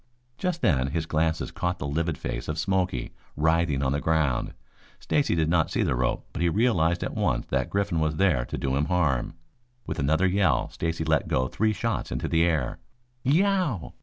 [0.39, 4.55] Just then his glances caught the livid face of Smoky writhing on the ground.
[4.99, 8.43] Stacy did not see the rope, but he realized at once that Griffin was there
[8.45, 9.35] to do him harm.
[9.85, 12.79] With another yell Stacy let go three shots into the air.
[13.23, 13.93] "Yeow!"